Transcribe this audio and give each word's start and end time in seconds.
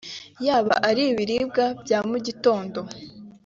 yaba 0.45 0.73
ari 0.89 1.01
ibiribwa 1.11 1.65
bya 1.81 1.99
mu 2.09 2.17
gitondo 2.25 2.79